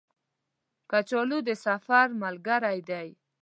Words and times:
کچالو 0.91 1.39
د 1.47 1.49
سفر 1.65 2.07
ملګری 2.23 2.79
دی 2.89 3.07